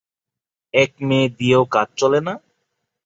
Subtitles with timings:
[0.73, 2.33] এক মেয়ে দিয়েও কাজ চলে না।